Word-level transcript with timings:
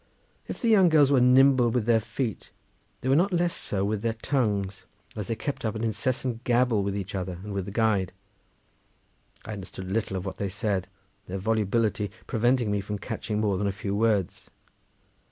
If 0.47 0.59
the 0.59 0.67
young 0.67 0.89
girls 0.89 1.11
were 1.11 1.21
nimble 1.21 1.69
with 1.69 1.85
their 1.85 1.99
feet, 1.99 2.49
they 3.01 3.07
were 3.09 3.15
not 3.15 3.31
less 3.31 3.53
so 3.55 3.85
with 3.85 4.01
their 4.01 4.15
tongues, 4.15 4.81
as 5.15 5.27
they 5.27 5.35
kept 5.35 5.63
up 5.63 5.75
an 5.75 5.83
incessant 5.83 6.43
gabble 6.43 6.81
with 6.81 6.97
each 6.97 7.13
other 7.13 7.33
and 7.43 7.53
with 7.53 7.65
the 7.65 7.71
guide. 7.71 8.11
I 9.45 9.53
understood 9.53 9.91
little 9.91 10.17
of 10.17 10.25
what 10.25 10.37
they 10.37 10.49
said, 10.49 10.87
their 11.27 11.37
volubility 11.37 12.09
preventing 12.25 12.71
me 12.71 12.81
from 12.81 12.97
catching 12.97 13.39
more 13.39 13.59
than 13.59 13.67
a 13.67 13.71
few 13.71 13.95
words. 13.95 14.49